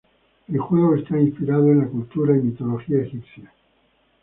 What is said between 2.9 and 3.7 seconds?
egipcia.